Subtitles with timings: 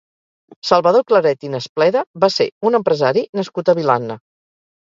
[0.69, 4.19] Salvador Claret i Naspleda va ser un empresari nascut a Vilanna.